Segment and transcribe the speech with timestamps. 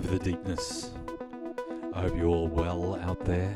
[0.00, 0.90] for the deepness.
[1.92, 3.54] I hope you're all well out there.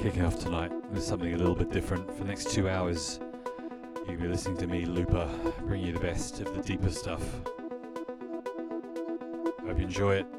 [0.00, 2.06] Kicking off tonight with something a little bit different.
[2.16, 3.20] For the next two hours,
[4.06, 5.28] you'll be listening to me, Llupa,
[5.66, 7.22] bring you the best of the deeper stuff.
[9.66, 10.37] Hope you enjoy it.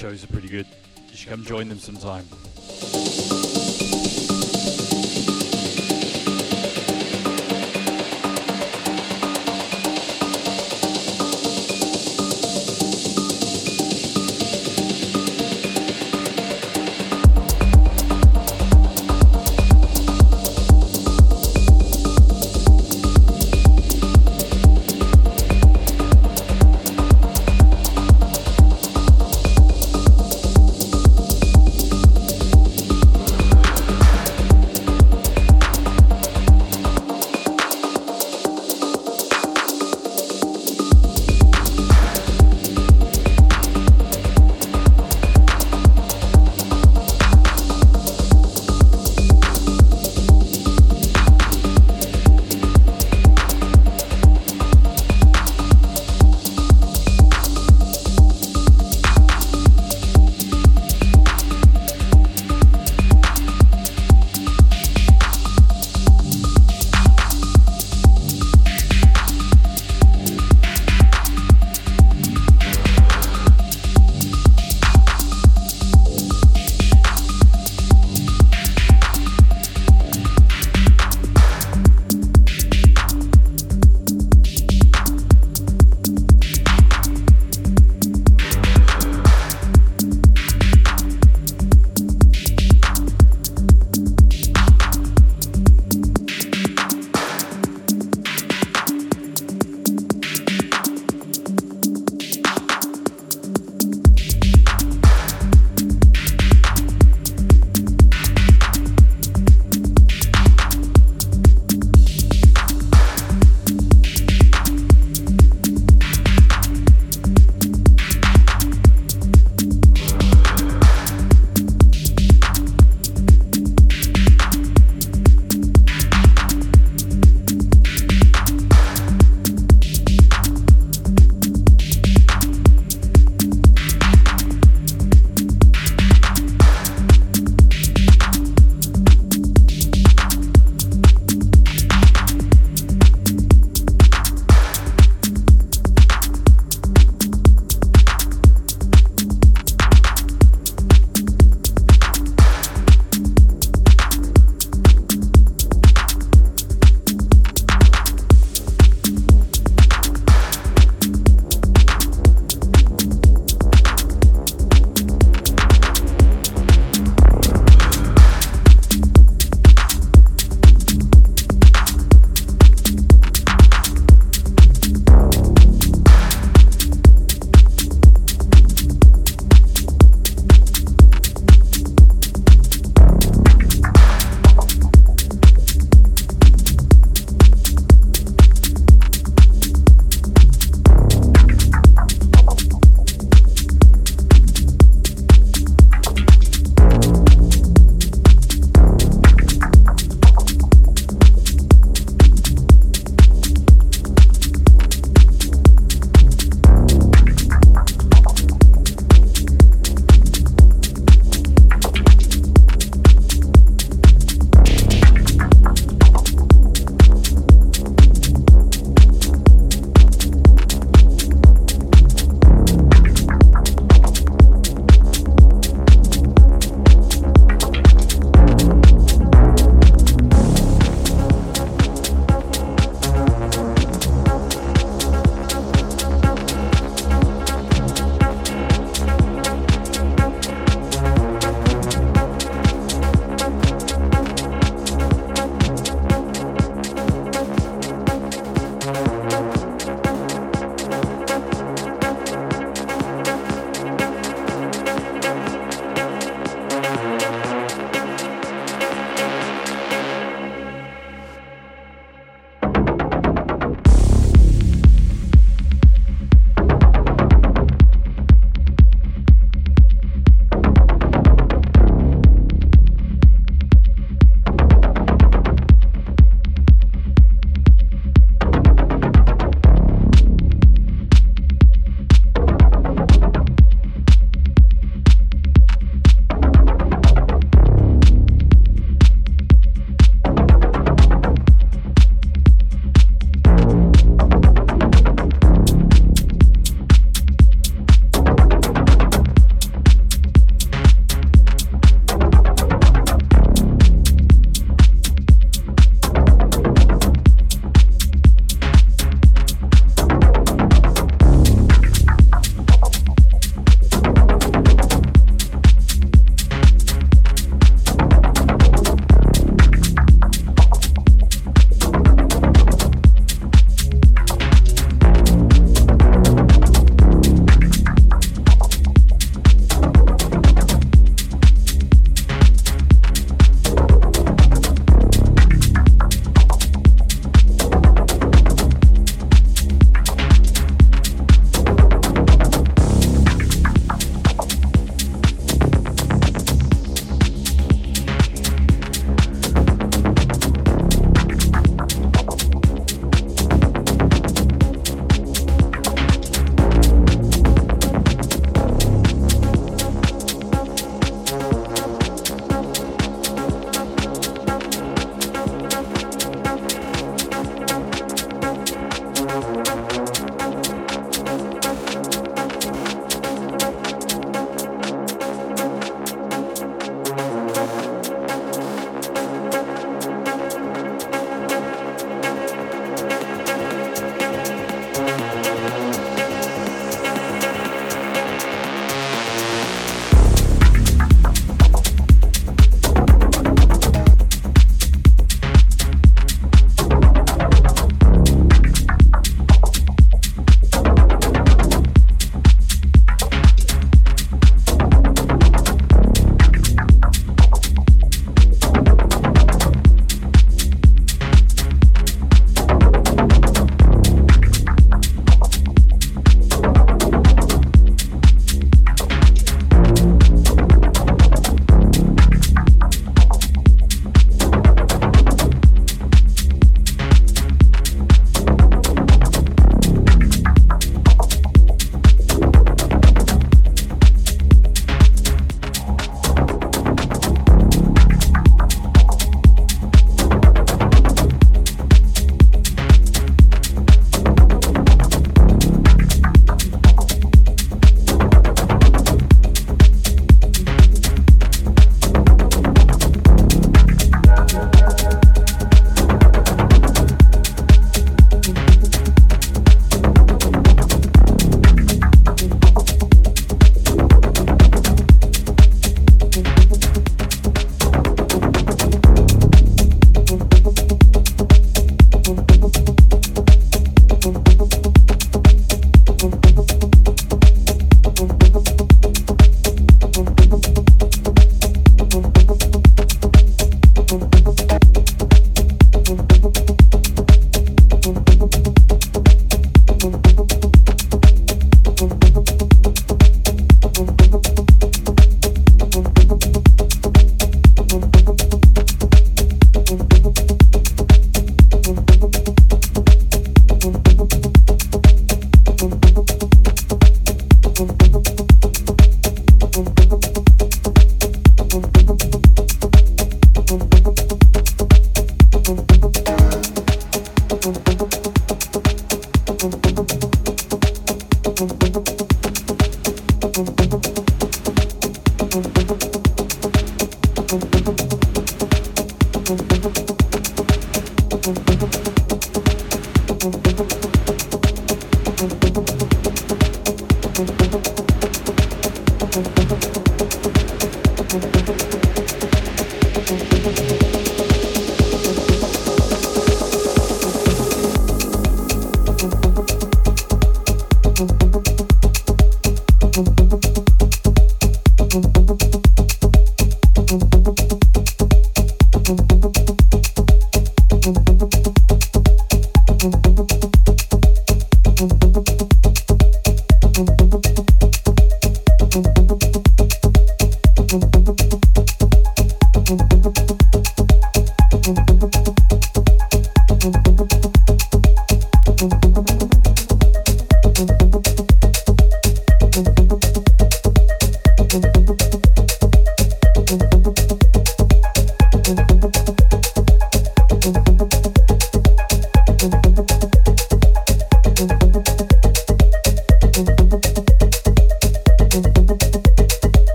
[0.00, 0.64] shows are pretty good.
[1.10, 2.24] You should come join them sometime.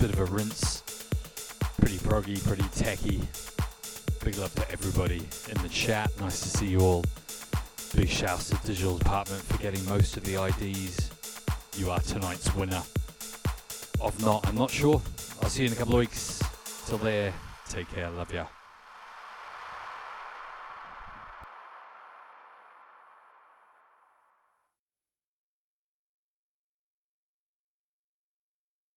[0.00, 0.82] bit of a rinse.
[1.78, 3.20] Pretty proggy, pretty tacky.
[4.24, 5.18] Big love to everybody
[5.48, 6.10] in the chat.
[6.20, 7.04] Nice to see you all.
[7.94, 11.10] Big shouts to the Digital Department for getting most of the IDs.
[11.76, 12.82] You are tonight's winner.
[14.00, 15.02] Of not, I'm not sure.
[15.42, 16.42] I'll see you in a couple of weeks.
[16.86, 17.34] Till there,
[17.68, 18.08] take care.
[18.10, 18.46] Love ya.